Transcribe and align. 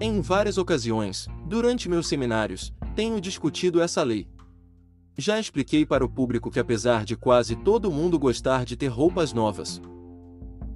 Em 0.00 0.20
várias 0.20 0.58
ocasiões, 0.58 1.26
durante 1.44 1.88
meus 1.88 2.06
seminários, 2.06 2.72
tenho 2.94 3.20
discutido 3.20 3.80
essa 3.80 4.00
lei. 4.04 4.28
Já 5.16 5.40
expliquei 5.40 5.84
para 5.84 6.04
o 6.04 6.08
público 6.08 6.52
que, 6.52 6.60
apesar 6.60 7.04
de 7.04 7.16
quase 7.16 7.56
todo 7.56 7.90
mundo 7.90 8.16
gostar 8.16 8.64
de 8.64 8.76
ter 8.76 8.86
roupas 8.86 9.32
novas, 9.32 9.82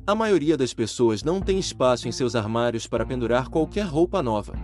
a 0.04 0.12
maioria 0.16 0.56
das 0.56 0.74
pessoas 0.74 1.22
não 1.22 1.40
tem 1.40 1.56
espaço 1.60 2.08
em 2.08 2.12
seus 2.12 2.34
armários 2.34 2.88
para 2.88 3.06
pendurar 3.06 3.48
qualquer 3.48 3.86
roupa 3.86 4.20
nova. 4.20 4.54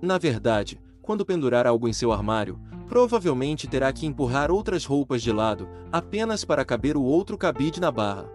Na 0.00 0.16
verdade, 0.16 0.80
quando 1.02 1.26
pendurar 1.26 1.66
algo 1.66 1.86
em 1.86 1.92
seu 1.92 2.10
armário, 2.10 2.58
provavelmente 2.86 3.68
terá 3.68 3.92
que 3.92 4.06
empurrar 4.06 4.50
outras 4.50 4.86
roupas 4.86 5.20
de 5.20 5.30
lado, 5.30 5.68
apenas 5.92 6.42
para 6.42 6.64
caber 6.64 6.96
o 6.96 7.02
outro 7.02 7.36
cabide 7.36 7.82
na 7.82 7.90
barra. 7.90 8.32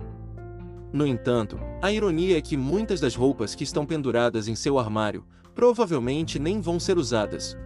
No 0.94 1.08
entanto, 1.08 1.60
a 1.82 1.92
ironia 1.92 2.38
é 2.38 2.42
que 2.42 2.56
muitas 2.56 3.00
das 3.00 3.16
roupas 3.16 3.56
que 3.56 3.64
estão 3.64 3.84
penduradas 3.84 4.48
em 4.48 4.54
seu 4.54 4.78
armário 4.78 5.26
provavelmente 5.56 6.38
nem 6.38 6.62
vão 6.62 6.80
ser 6.80 7.00
usadas. 7.00 7.58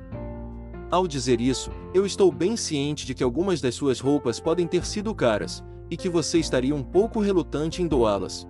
Ao 0.89 1.05
dizer 1.05 1.41
isso, 1.41 1.69
eu 1.93 2.05
estou 2.05 2.31
bem 2.31 2.55
ciente 2.55 3.05
de 3.05 3.13
que 3.13 3.23
algumas 3.23 3.59
das 3.59 3.75
suas 3.75 3.99
roupas 3.99 4.39
podem 4.39 4.65
ter 4.65 4.85
sido 4.85 5.13
caras, 5.13 5.61
e 5.91 5.97
que 5.97 6.07
você 6.07 6.39
estaria 6.39 6.73
um 6.73 6.83
pouco 6.83 7.19
relutante 7.19 7.81
em 7.81 7.87
doá-las. 7.87 8.47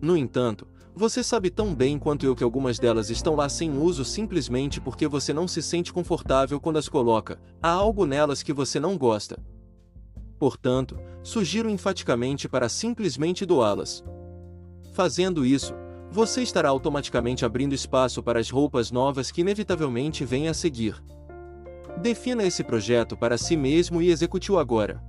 No 0.00 0.16
entanto, 0.16 0.68
você 0.94 1.22
sabe 1.22 1.50
tão 1.50 1.74
bem 1.74 1.98
quanto 1.98 2.24
eu 2.24 2.36
que 2.36 2.44
algumas 2.44 2.78
delas 2.78 3.10
estão 3.10 3.34
lá 3.34 3.48
sem 3.48 3.76
uso 3.76 4.04
simplesmente 4.04 4.80
porque 4.80 5.08
você 5.08 5.32
não 5.32 5.48
se 5.48 5.60
sente 5.60 5.92
confortável 5.92 6.60
quando 6.60 6.76
as 6.76 6.88
coloca, 6.88 7.40
há 7.60 7.70
algo 7.70 8.06
nelas 8.06 8.44
que 8.44 8.52
você 8.52 8.78
não 8.78 8.96
gosta. 8.96 9.42
Portanto, 10.42 10.98
sugiro 11.22 11.70
enfaticamente 11.70 12.48
para 12.48 12.68
simplesmente 12.68 13.46
doá-las. 13.46 14.02
Fazendo 14.92 15.46
isso, 15.46 15.72
você 16.10 16.42
estará 16.42 16.68
automaticamente 16.68 17.44
abrindo 17.44 17.76
espaço 17.76 18.20
para 18.24 18.40
as 18.40 18.50
roupas 18.50 18.90
novas 18.90 19.30
que 19.30 19.42
inevitavelmente 19.42 20.24
vêm 20.24 20.48
a 20.48 20.52
seguir. 20.52 21.00
Defina 21.96 22.42
esse 22.42 22.64
projeto 22.64 23.16
para 23.16 23.38
si 23.38 23.56
mesmo 23.56 24.02
e 24.02 24.10
execute-o 24.10 24.58
agora. 24.58 25.00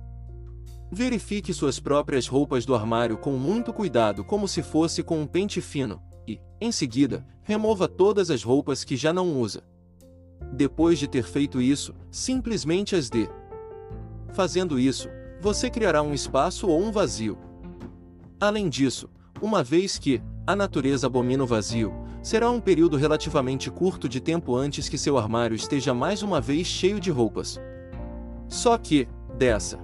Verifique 0.88 1.52
suas 1.52 1.80
próprias 1.80 2.28
roupas 2.28 2.64
do 2.64 2.72
armário 2.72 3.18
com 3.18 3.32
muito 3.32 3.72
cuidado, 3.72 4.22
como 4.22 4.46
se 4.46 4.62
fosse 4.62 5.02
com 5.02 5.20
um 5.20 5.26
pente 5.26 5.60
fino, 5.60 6.00
e, 6.28 6.38
em 6.60 6.70
seguida, 6.70 7.26
remova 7.42 7.88
todas 7.88 8.30
as 8.30 8.44
roupas 8.44 8.84
que 8.84 8.96
já 8.96 9.12
não 9.12 9.36
usa. 9.40 9.64
Depois 10.52 10.96
de 10.96 11.08
ter 11.08 11.24
feito 11.24 11.60
isso, 11.60 11.92
simplesmente 12.08 12.94
as 12.94 13.10
dê. 13.10 13.28
Fazendo 14.32 14.78
isso, 14.78 15.08
você 15.44 15.68
criará 15.68 16.02
um 16.02 16.14
espaço 16.14 16.66
ou 16.66 16.82
um 16.82 16.90
vazio. 16.90 17.36
Além 18.40 18.66
disso, 18.66 19.10
uma 19.42 19.62
vez 19.62 19.98
que 19.98 20.22
a 20.46 20.56
natureza 20.56 21.06
abomina 21.06 21.44
o 21.44 21.46
vazio, 21.46 21.92
será 22.22 22.50
um 22.50 22.58
período 22.58 22.96
relativamente 22.96 23.70
curto 23.70 24.08
de 24.08 24.20
tempo 24.20 24.56
antes 24.56 24.88
que 24.88 24.96
seu 24.96 25.18
armário 25.18 25.54
esteja 25.54 25.92
mais 25.92 26.22
uma 26.22 26.40
vez 26.40 26.66
cheio 26.66 26.98
de 26.98 27.10
roupas. 27.10 27.60
Só 28.48 28.78
que, 28.78 29.06
dessa 29.36 29.78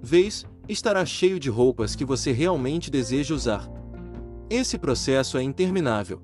vez, 0.00 0.46
estará 0.66 1.04
cheio 1.04 1.38
de 1.38 1.50
roupas 1.50 1.94
que 1.94 2.04
você 2.04 2.32
realmente 2.32 2.90
deseja 2.90 3.34
usar. 3.34 3.68
Esse 4.48 4.78
processo 4.78 5.36
é 5.36 5.42
interminável. 5.42 6.22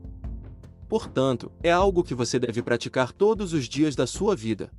Portanto, 0.89 1.53
é 1.63 1.71
algo 1.71 2.03
que 2.03 2.15
você 2.15 2.39
deve 2.39 2.63
praticar 2.63 3.13
todos 3.13 3.53
os 3.53 3.67
dias 3.67 3.95
da 3.95 4.07
sua 4.07 4.35
vida. 4.35 4.71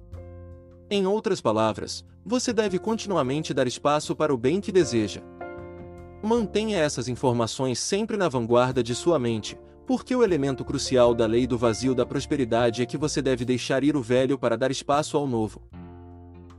Em 0.89 1.05
outras 1.05 1.39
palavras, 1.39 2.03
você 2.25 2.53
deve 2.53 2.77
continuamente 2.77 3.53
dar 3.53 3.67
espaço 3.67 4.15
para 4.15 4.33
o 4.33 4.37
bem 4.37 4.61
que 4.61 4.71
deseja. 4.71 5.21
Mantenha 6.23 6.77
essas 6.77 7.07
informações 7.07 7.79
sempre 7.79 8.15
na 8.15 8.29
vanguarda 8.29 8.83
de 8.83 8.93
sua 8.93 9.17
mente, 9.17 9.57
porque 9.87 10.15
o 10.15 10.23
elemento 10.23 10.63
crucial 10.63 11.15
da 11.15 11.25
lei 11.25 11.47
do 11.47 11.57
vazio 11.57 11.95
da 11.95 12.05
prosperidade 12.05 12.83
é 12.83 12.85
que 12.85 12.97
você 12.97 13.21
deve 13.21 13.43
deixar 13.43 13.83
ir 13.83 13.95
o 13.95 14.01
velho 14.01 14.37
para 14.37 14.55
dar 14.55 14.69
espaço 14.69 15.17
ao 15.17 15.25
novo. 15.25 15.63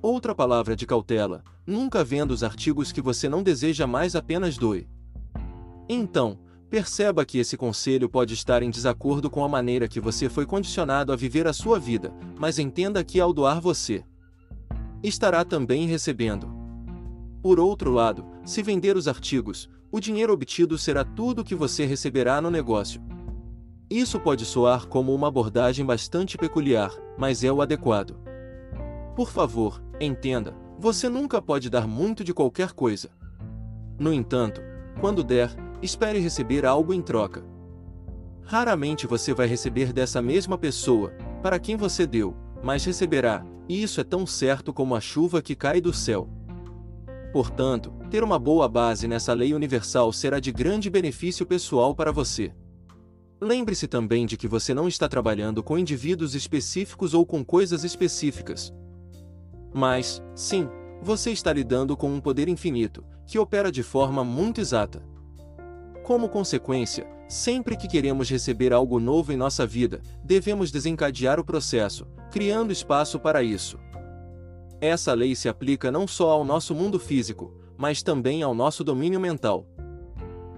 Outra 0.03 0.35
palavra 0.35 0.75
de 0.75 0.85
cautela: 0.85 1.45
nunca 1.65 2.03
venda 2.03 2.35
os 2.35 2.43
artigos 2.43 2.91
que 2.91 3.01
você 3.01 3.29
não 3.29 3.43
deseja 3.43 3.87
mais 3.87 4.17
apenas 4.17 4.59
doe. 4.59 4.89
Então, 5.89 6.41
perceba 6.69 7.25
que 7.25 7.39
esse 7.39 7.57
conselho 7.57 8.09
pode 8.09 8.35
estar 8.35 8.65
em 8.65 8.71
desacordo 8.71 9.31
com 9.31 9.45
a 9.45 9.49
maneira 9.49 9.87
que 9.87 10.01
você 10.01 10.29
foi 10.29 10.45
condicionado 10.45 11.13
a 11.13 11.17
viver 11.17 11.47
a 11.47 11.53
sua 11.53 11.79
vida, 11.79 12.13
mas 12.37 12.59
entenda 12.59 13.05
que 13.05 13.21
ao 13.21 13.33
doar 13.33 13.61
você 13.61 14.05
estará 15.03 15.45
também 15.45 15.87
recebendo. 15.87 16.49
Por 17.43 17.59
outro 17.59 17.91
lado, 17.91 18.25
se 18.45 18.63
vender 18.63 18.97
os 18.97 19.09
artigos, 19.09 19.69
o 19.91 20.01
dinheiro 20.01 20.33
obtido 20.33 20.79
será 20.79 21.05
tudo 21.05 21.41
o 21.41 21.45
que 21.45 21.55
você 21.55 21.85
receberá 21.85 22.41
no 22.41 22.51
negócio. 22.51 23.03
Isso 23.91 24.19
pode 24.19 24.45
soar 24.45 24.87
como 24.87 25.15
uma 25.15 25.29
abordagem 25.29 25.85
bastante 25.85 26.39
peculiar, 26.39 26.91
mas 27.19 27.45
é 27.45 27.53
o 27.53 27.61
adequado. 27.61 28.17
Por 29.15 29.31
favor, 29.31 29.83
entenda, 30.01 30.55
você 30.79 31.09
nunca 31.09 31.43
pode 31.43 31.69
dar 31.69 31.87
muito 31.87 32.25
de 32.25 32.33
qualquer 32.33 32.73
coisa. 32.73 33.11
No 33.99 34.13
entanto, 34.13 34.63
quando 35.01 35.23
der, 35.23 35.55
espere 35.83 36.19
receber 36.19 36.65
algo 36.65 36.95
em 36.95 37.03
troca. 37.03 37.45
Raramente 38.43 39.07
você 39.07 39.35
vai 39.35 39.47
receber 39.47 39.93
dessa 39.93 40.23
mesma 40.23 40.57
pessoa, 40.57 41.11
para 41.43 41.59
quem 41.59 41.77
você 41.77 42.07
deu, 42.07 42.35
mas 42.63 42.85
receberá, 42.85 43.45
e 43.69 43.83
isso 43.83 44.01
é 44.01 44.05
tão 44.05 44.27
certo 44.27 44.73
como 44.73 44.95
a 44.95 45.01
chuva 45.01 45.43
que 45.43 45.55
cai 45.55 45.81
do 45.81 45.93
céu. 45.93 46.29
Portanto, 47.33 47.93
ter 48.11 48.23
uma 48.23 48.39
boa 48.39 48.69
base 48.69 49.09
nessa 49.09 49.33
lei 49.33 49.55
universal 49.55 50.13
será 50.13 50.39
de 50.39 50.53
grande 50.53 50.91
benefício 50.91 51.47
pessoal 51.47 51.95
para 51.95 52.13
você. 52.13 52.55
Lembre-se 53.41 53.89
também 53.89 54.27
de 54.27 54.37
que 54.37 54.47
você 54.47 54.73
não 54.73 54.87
está 54.87 55.09
trabalhando 55.09 55.63
com 55.63 55.79
indivíduos 55.79 56.35
específicos 56.35 57.15
ou 57.15 57.27
com 57.27 57.45
coisas 57.45 57.83
específicas. 57.83 58.73
Mas, 59.75 60.23
sim, 60.35 60.69
você 61.03 61.33
está 61.33 61.53
lidando 61.53 61.97
com 61.97 62.13
um 62.13 62.21
poder 62.21 62.49
infinito, 62.49 63.03
que 63.27 63.39
opera 63.39 63.73
de 63.73 63.83
forma 63.83 64.23
muito 64.23 64.61
exata. 64.61 65.03
Como 66.05 66.29
consequência, 66.29 67.07
sempre 67.29 67.77
que 67.77 67.89
queremos 67.89 68.29
receber 68.29 68.73
algo 68.73 69.01
novo 69.01 69.33
em 69.33 69.37
nossa 69.37 69.67
vida, 69.67 70.01
devemos 70.23 70.71
desencadear 70.71 71.41
o 71.41 71.45
processo, 71.45 72.07
criando 72.33 72.73
espaço 72.73 73.21
para 73.21 73.43
isso. 73.43 73.79
Essa 74.81 75.13
lei 75.13 75.37
se 75.37 75.51
aplica 75.51 75.93
não 75.93 76.09
só 76.09 76.31
ao 76.31 76.47
nosso 76.47 76.75
mundo 76.75 76.99
físico, 76.99 77.55
mas 77.77 78.03
também 78.03 78.43
ao 78.43 78.55
nosso 78.55 78.83
domínio 78.83 79.21
mental. 79.21 79.67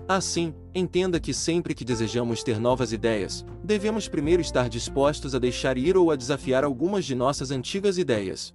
Assim, 0.07 0.55
entenda 0.73 1.19
que 1.19 1.35
sempre 1.35 1.75
que 1.75 1.85
desejamos 1.85 2.45
ter 2.45 2.61
novas 2.61 2.93
ideias, 2.93 3.45
devemos 3.63 4.07
primeiro 4.07 4.41
estar 4.41 4.69
dispostos 4.69 5.35
a 5.35 5.39
deixar 5.41 5.77
ir 5.77 5.97
ou 5.97 6.13
a 6.13 6.17
desafiar 6.17 6.63
algumas 6.63 7.05
de 7.05 7.15
nossas 7.17 7.51
antigas 7.51 7.99
ideias. 7.99 8.55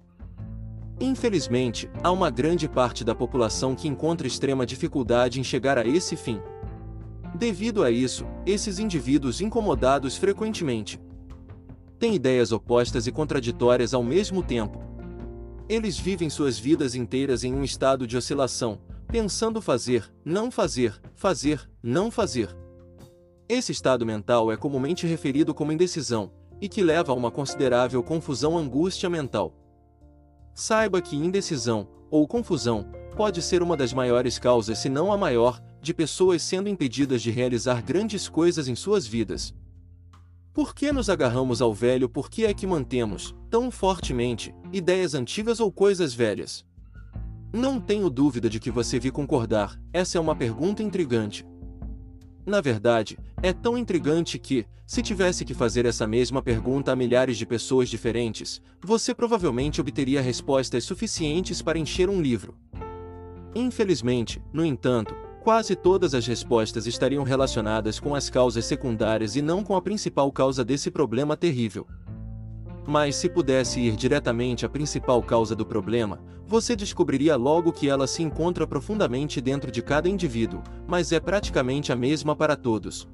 Infelizmente, 0.98 1.90
há 2.02 2.10
uma 2.10 2.30
grande 2.30 2.68
parte 2.68 3.04
da 3.04 3.14
população 3.14 3.74
que 3.74 3.86
encontra 3.86 4.26
extrema 4.26 4.64
dificuldade 4.64 5.38
em 5.38 5.44
chegar 5.44 5.76
a 5.76 5.86
esse 5.86 6.16
fim. 6.16 6.40
Devido 7.34 7.84
a 7.84 7.90
isso, 7.90 8.24
esses 8.46 8.78
indivíduos 8.78 9.42
incomodados 9.42 10.16
frequentemente 10.16 10.98
têm 12.00 12.14
ideias 12.14 12.50
opostas 12.50 13.06
e 13.06 13.12
contraditórias 13.12 13.92
ao 13.92 14.02
mesmo 14.02 14.42
tempo. 14.42 14.82
Eles 15.68 15.98
vivem 15.98 16.30
suas 16.30 16.58
vidas 16.58 16.94
inteiras 16.94 17.44
em 17.44 17.54
um 17.54 17.62
estado 17.62 18.06
de 18.06 18.16
oscilação, 18.16 18.80
pensando 19.06 19.60
fazer, 19.60 20.10
não 20.24 20.50
fazer, 20.50 20.98
fazer, 21.14 21.70
não 21.82 22.10
fazer. 22.10 22.56
Esse 23.46 23.70
estado 23.70 24.06
mental 24.06 24.50
é 24.50 24.56
comumente 24.56 25.06
referido 25.06 25.52
como 25.52 25.72
indecisão, 25.72 26.32
e 26.58 26.68
que 26.68 26.82
leva 26.82 27.12
a 27.12 27.14
uma 27.14 27.30
considerável 27.30 28.02
confusão 28.02 28.56
angústia 28.56 29.10
mental. 29.10 29.54
Saiba 30.54 31.02
que 31.02 31.16
indecisão, 31.16 31.86
ou 32.10 32.26
confusão, 32.26 32.86
pode 33.14 33.42
ser 33.42 33.62
uma 33.62 33.76
das 33.76 33.92
maiores 33.92 34.38
causas, 34.38 34.78
se 34.78 34.88
não 34.88 35.12
a 35.12 35.18
maior, 35.18 35.60
de 35.82 35.92
pessoas 35.92 36.42
sendo 36.42 36.68
impedidas 36.68 37.20
de 37.20 37.30
realizar 37.30 37.82
grandes 37.82 38.28
coisas 38.28 38.68
em 38.68 38.74
suas 38.74 39.06
vidas. 39.06 39.54
Por 40.52 40.74
que 40.74 40.90
nos 40.90 41.08
agarramos 41.08 41.62
ao 41.62 41.72
velho? 41.72 42.08
Por 42.08 42.28
que 42.28 42.44
é 42.44 42.52
que 42.52 42.66
mantemos, 42.66 43.34
tão 43.48 43.70
fortemente, 43.70 44.52
ideias 44.72 45.14
antigas 45.14 45.60
ou 45.60 45.70
coisas 45.70 46.12
velhas? 46.12 46.64
Não 47.52 47.80
tenho 47.80 48.10
dúvida 48.10 48.50
de 48.50 48.58
que 48.58 48.70
você 48.70 48.98
vi 48.98 49.12
concordar, 49.12 49.80
essa 49.92 50.18
é 50.18 50.20
uma 50.20 50.34
pergunta 50.34 50.82
intrigante. 50.82 51.46
na 52.44 52.60
verdade, 52.60 53.16
é 53.42 53.52
tão 53.52 53.78
intrigante 53.78 54.36
que, 54.36 54.66
se 54.84 55.02
tivesse 55.02 55.44
que 55.44 55.54
fazer 55.54 55.86
essa 55.86 56.04
mesma 56.04 56.42
pergunta 56.42 56.90
a 56.90 56.96
milhares 56.96 57.36
de 57.38 57.46
pessoas 57.46 57.88
diferentes, 57.88 58.60
você 58.82 59.14
provavelmente 59.14 59.80
obteria 59.80 60.20
respostas 60.20 60.82
suficientes 60.82 61.62
para 61.62 61.78
encher 61.78 62.08
um 62.08 62.20
livro. 62.20 62.56
Infelizmente, 63.54 64.42
no 64.52 64.64
entanto, 64.64 65.14
quase 65.40 65.74
todas 65.74 66.14
as 66.14 66.26
respostas 66.26 66.86
estariam 66.86 67.24
relacionadas 67.24 67.98
com 67.98 68.14
as 68.14 68.28
causas 68.28 68.64
secundárias 68.66 69.36
e 69.36 69.42
não 69.42 69.64
com 69.64 69.74
a 69.74 69.82
principal 69.82 70.30
causa 70.30 70.64
desse 70.64 70.90
problema 70.90 71.36
terrível. 71.36 71.86
Mas 72.86 73.16
se 73.16 73.28
pudesse 73.28 73.80
ir 73.80 73.96
diretamente 73.96 74.66
à 74.66 74.68
principal 74.68 75.22
causa 75.22 75.54
do 75.54 75.64
problema, 75.64 76.20
você 76.46 76.74
descobriria 76.74 77.36
logo 77.36 77.72
que 77.72 77.88
ela 77.88 78.06
se 78.06 78.22
encontra 78.22 78.66
profundamente 78.66 79.40
dentro 79.40 79.70
de 79.70 79.80
cada 79.80 80.08
indivíduo, 80.08 80.62
mas 80.86 81.12
é 81.12 81.20
praticamente 81.20 81.92
a 81.92 81.96
mesma 81.96 82.34
para 82.34 82.56
todos. 82.56 83.08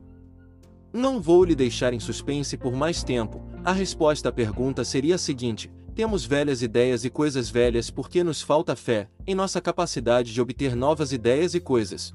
Não 0.93 1.21
vou 1.21 1.45
lhe 1.45 1.55
deixar 1.55 1.93
em 1.93 2.01
suspense 2.01 2.57
por 2.57 2.73
mais 2.73 3.05
tempo. 3.05 3.43
A 3.63 3.73
resposta 3.73 4.31
à 4.31 4.33
pergunta 4.33 4.83
seria 4.85 5.17
a 5.17 5.19
seguinte: 5.19 5.71
temos 5.97 6.27
velhas 6.27 6.61
ideias 6.61 7.07
e 7.07 7.11
coisas 7.11 7.49
velhas 7.49 7.91
porque 7.91 8.23
nos 8.23 8.43
falta 8.43 8.77
fé 8.77 9.09
em 9.27 9.35
nossa 9.35 9.63
capacidade 9.63 10.35
de 10.35 10.43
obter 10.43 10.77
novas 10.77 11.11
ideias 11.11 11.55
e 11.55 11.61
coisas 11.61 12.15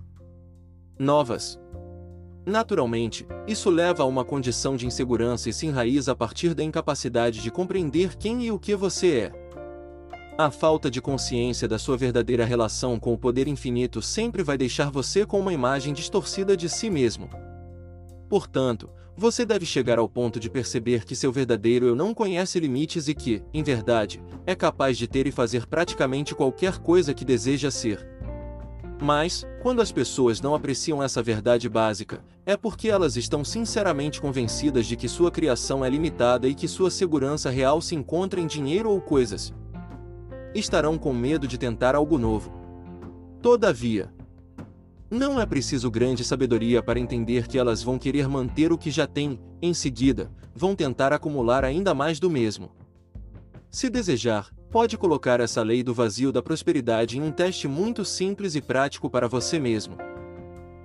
novas. 0.99 1.59
Naturalmente, 2.45 3.25
isso 3.47 3.71
leva 3.71 4.03
a 4.03 4.05
uma 4.05 4.23
condição 4.23 4.75
de 4.75 4.85
insegurança 4.85 5.49
e 5.49 5.53
se 5.53 5.65
enraiza 5.65 6.11
a 6.11 6.15
partir 6.15 6.53
da 6.53 6.63
incapacidade 6.63 7.41
de 7.41 7.49
compreender 7.49 8.15
quem 8.17 8.45
e 8.45 8.51
o 8.51 8.59
que 8.59 8.75
você 8.75 9.31
é. 9.31 9.51
A 10.37 10.51
falta 10.51 10.89
de 10.89 11.01
consciência 11.01 11.67
da 11.67 11.79
sua 11.79 11.97
verdadeira 11.97 12.45
relação 12.45 12.99
com 12.99 13.13
o 13.13 13.17
poder 13.17 13.47
infinito 13.47 13.99
sempre 13.99 14.43
vai 14.43 14.59
deixar 14.59 14.91
você 14.91 15.25
com 15.25 15.39
uma 15.39 15.53
imagem 15.53 15.91
distorcida 15.91 16.55
de 16.55 16.69
si 16.69 16.87
mesmo. 16.87 17.31
Portanto, 18.29 18.91
você 19.15 19.45
deve 19.45 19.65
chegar 19.65 19.99
ao 19.99 20.07
ponto 20.07 20.39
de 20.39 20.49
perceber 20.49 21.03
que 21.05 21.15
seu 21.15 21.31
verdadeiro 21.31 21.85
eu 21.85 21.95
não 21.95 22.13
conhece 22.13 22.59
limites 22.59 23.07
e 23.07 23.13
que, 23.13 23.43
em 23.53 23.61
verdade, 23.61 24.21
é 24.45 24.55
capaz 24.55 24.97
de 24.97 25.07
ter 25.07 25.27
e 25.27 25.31
fazer 25.31 25.67
praticamente 25.67 26.33
qualquer 26.33 26.79
coisa 26.79 27.13
que 27.13 27.25
deseja 27.25 27.69
ser. 27.69 28.07
Mas, 29.01 29.47
quando 29.61 29.81
as 29.81 29.91
pessoas 29.91 30.39
não 30.41 30.53
apreciam 30.53 31.01
essa 31.01 31.23
verdade 31.23 31.67
básica, 31.67 32.23
é 32.45 32.55
porque 32.55 32.87
elas 32.87 33.17
estão 33.17 33.43
sinceramente 33.43 34.21
convencidas 34.21 34.85
de 34.85 34.95
que 34.95 35.09
sua 35.09 35.31
criação 35.31 35.83
é 35.83 35.89
limitada 35.89 36.47
e 36.47 36.53
que 36.53 36.67
sua 36.67 36.91
segurança 36.91 37.49
real 37.49 37.81
se 37.81 37.95
encontra 37.95 38.39
em 38.39 38.45
dinheiro 38.45 38.91
ou 38.91 39.01
coisas. 39.01 39.53
Estarão 40.53 40.97
com 40.97 41.13
medo 41.13 41.47
de 41.47 41.57
tentar 41.57 41.95
algo 41.95 42.19
novo. 42.19 42.53
Todavia, 43.41 44.13
não 45.11 45.37
é 45.41 45.45
preciso 45.45 45.91
grande 45.91 46.23
sabedoria 46.23 46.81
para 46.81 46.97
entender 46.97 47.45
que 47.45 47.59
elas 47.59 47.83
vão 47.83 47.99
querer 47.99 48.29
manter 48.29 48.71
o 48.71 48.77
que 48.77 48.89
já 48.89 49.05
têm, 49.05 49.37
em 49.61 49.73
seguida, 49.73 50.31
vão 50.55 50.73
tentar 50.73 51.11
acumular 51.11 51.65
ainda 51.65 51.93
mais 51.93 52.17
do 52.17 52.29
mesmo. 52.29 52.71
Se 53.69 53.89
desejar, 53.89 54.49
pode 54.71 54.97
colocar 54.97 55.41
essa 55.41 55.61
lei 55.61 55.83
do 55.83 55.93
vazio 55.93 56.31
da 56.31 56.41
prosperidade 56.41 57.17
em 57.17 57.21
um 57.21 57.29
teste 57.29 57.67
muito 57.67 58.05
simples 58.05 58.55
e 58.55 58.61
prático 58.61 59.09
para 59.09 59.27
você 59.27 59.59
mesmo. 59.59 59.97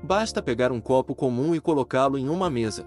Basta 0.03 0.43
pegar 0.43 0.73
um 0.73 0.81
copo 0.81 1.15
comum 1.15 1.55
e 1.55 1.61
colocá-lo 1.61 2.19
em 2.19 2.29
uma 2.29 2.51
mesa. 2.51 2.85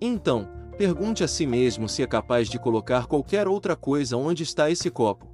Então, 0.00 0.48
pergunte 0.78 1.22
a 1.22 1.28
si 1.28 1.46
mesmo 1.46 1.86
se 1.86 2.02
é 2.02 2.06
capaz 2.06 2.48
de 2.48 2.58
colocar 2.58 3.06
qualquer 3.06 3.46
outra 3.46 3.76
coisa 3.76 4.16
onde 4.16 4.42
está 4.42 4.70
esse 4.70 4.90
copo. 4.90 5.28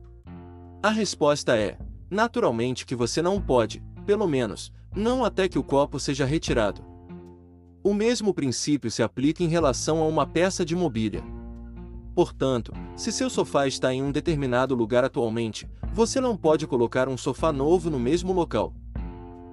A 0.82 0.90
resposta 0.90 1.56
é: 1.56 1.78
naturalmente 2.10 2.84
que 2.84 2.96
você 2.96 3.22
não 3.22 3.40
pode, 3.40 3.82
pelo 4.06 4.28
menos, 4.28 4.72
não 4.94 5.24
até 5.24 5.48
que 5.48 5.58
o 5.58 5.64
copo 5.64 5.98
seja 5.98 6.24
retirado. 6.24 6.82
O 7.82 7.92
mesmo 7.92 8.32
princípio 8.32 8.90
se 8.90 9.02
aplica 9.02 9.42
em 9.42 9.48
relação 9.48 10.00
a 10.00 10.06
uma 10.06 10.26
peça 10.26 10.64
de 10.64 10.74
mobília. 10.74 11.22
Portanto, 12.14 12.72
se 12.96 13.12
seu 13.12 13.28
sofá 13.28 13.66
está 13.66 13.92
em 13.92 14.02
um 14.02 14.10
determinado 14.10 14.74
lugar 14.74 15.04
atualmente, 15.04 15.68
você 15.92 16.20
não 16.20 16.36
pode 16.36 16.66
colocar 16.66 17.08
um 17.08 17.16
sofá 17.16 17.52
novo 17.52 17.90
no 17.90 17.98
mesmo 17.98 18.32
local. 18.32 18.72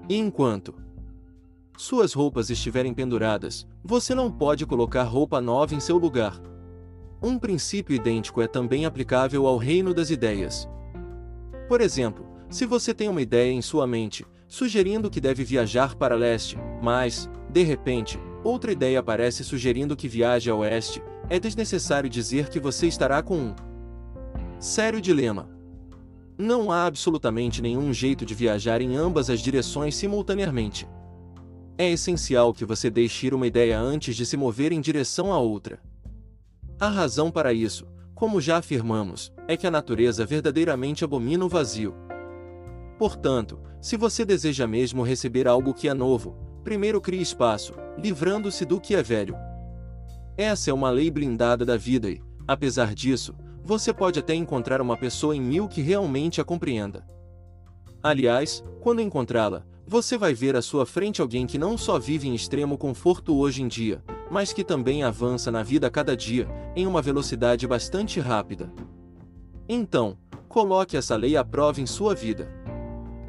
E 0.07 0.15
enquanto 0.15 0.73
suas 1.77 2.13
roupas 2.13 2.49
estiverem 2.49 2.93
penduradas, 2.93 3.67
você 3.83 4.13
não 4.13 4.31
pode 4.31 4.65
colocar 4.65 5.03
roupa 5.03 5.41
nova 5.41 5.73
em 5.73 5.79
seu 5.79 5.97
lugar. 5.97 6.39
Um 7.21 7.37
princípio 7.37 7.95
idêntico 7.95 8.41
é 8.41 8.47
também 8.47 8.85
aplicável 8.85 9.47
ao 9.47 9.57
reino 9.57 9.93
das 9.93 10.09
ideias. 10.09 10.69
Por 11.67 11.81
exemplo, 11.81 12.25
se 12.49 12.65
você 12.65 12.93
tem 12.93 13.09
uma 13.09 13.21
ideia 13.21 13.51
em 13.51 13.61
sua 13.61 13.87
mente, 13.87 14.25
sugerindo 14.53 15.09
que 15.09 15.19
deve 15.19 15.43
viajar 15.43 15.95
para 15.95 16.13
leste, 16.13 16.59
mas, 16.79 17.27
de 17.49 17.63
repente, 17.63 18.19
outra 18.43 18.71
ideia 18.71 18.99
aparece 18.99 19.43
sugerindo 19.43 19.95
que 19.95 20.07
viaje 20.07 20.47
a 20.47 20.53
oeste, 20.53 21.01
é 21.27 21.39
desnecessário 21.39 22.07
dizer 22.07 22.49
que 22.49 22.59
você 22.59 22.85
estará 22.85 23.23
com 23.23 23.35
um 23.35 23.55
sério 24.59 25.01
dilema. 25.01 25.49
Não 26.37 26.71
há 26.71 26.85
absolutamente 26.85 27.63
nenhum 27.63 27.91
jeito 27.91 28.27
de 28.27 28.35
viajar 28.35 28.79
em 28.79 28.95
ambas 28.95 29.27
as 29.27 29.39
direções 29.39 29.95
simultaneamente. 29.95 30.87
É 31.75 31.89
essencial 31.89 32.53
que 32.53 32.63
você 32.63 32.91
deixe 32.91 33.25
ir 33.25 33.33
uma 33.33 33.47
ideia 33.47 33.79
antes 33.79 34.15
de 34.15 34.23
se 34.23 34.37
mover 34.37 34.71
em 34.71 34.81
direção 34.81 35.33
a 35.33 35.39
outra. 35.39 35.79
A 36.79 36.89
razão 36.89 37.31
para 37.31 37.51
isso, 37.51 37.87
como 38.13 38.39
já 38.39 38.57
afirmamos, 38.57 39.33
é 39.47 39.57
que 39.57 39.65
a 39.65 39.71
natureza 39.71 40.27
verdadeiramente 40.27 41.03
abomina 41.03 41.43
o 41.43 41.49
vazio. 41.49 41.95
Portanto, 42.97 43.59
se 43.81 43.97
você 43.97 44.23
deseja 44.23 44.65
mesmo 44.67 45.03
receber 45.03 45.47
algo 45.47 45.73
que 45.73 45.89
é 45.89 45.93
novo, 45.93 46.37
primeiro 46.63 47.01
crie 47.01 47.21
espaço, 47.21 47.73
livrando-se 47.97 48.65
do 48.65 48.79
que 48.79 48.95
é 48.95 49.03
velho. 49.03 49.35
Essa 50.37 50.71
é 50.71 50.73
uma 50.73 50.89
lei 50.89 51.11
blindada 51.11 51.65
da 51.65 51.77
vida 51.77 52.09
e, 52.09 52.21
apesar 52.47 52.93
disso, 52.93 53.35
você 53.63 53.93
pode 53.93 54.19
até 54.19 54.33
encontrar 54.33 54.81
uma 54.81 54.97
pessoa 54.97 55.35
em 55.35 55.41
mil 55.41 55.67
que 55.67 55.81
realmente 55.81 56.41
a 56.41 56.43
compreenda. 56.43 57.05
Aliás, 58.01 58.63
quando 58.81 59.01
encontrá-la, 59.01 59.65
você 59.85 60.17
vai 60.17 60.33
ver 60.33 60.55
à 60.55 60.61
sua 60.61 60.85
frente 60.85 61.21
alguém 61.21 61.45
que 61.45 61.57
não 61.57 61.77
só 61.77 61.99
vive 61.99 62.27
em 62.27 62.35
extremo 62.35 62.77
conforto 62.77 63.37
hoje 63.37 63.61
em 63.61 63.67
dia, 63.67 64.03
mas 64.31 64.51
que 64.51 64.63
também 64.63 65.03
avança 65.03 65.51
na 65.51 65.61
vida 65.61 65.87
a 65.87 65.89
cada 65.89 66.15
dia, 66.15 66.47
em 66.75 66.87
uma 66.87 67.01
velocidade 67.01 67.67
bastante 67.67 68.19
rápida. 68.19 68.71
Então, 69.67 70.17
coloque 70.49 70.97
essa 70.97 71.15
lei 71.15 71.37
à 71.37 71.43
prova 71.43 71.79
em 71.79 71.85
sua 71.85 72.15
vida. 72.15 72.62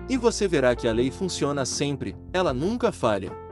E 0.08 0.16
você 0.16 0.46
verá 0.46 0.76
que 0.76 0.86
a 0.86 0.92
lei 0.92 1.10
funciona 1.10 1.64
sempre, 1.64 2.14
ela 2.32 2.52
nunca 2.52 2.92
falha. 2.92 3.43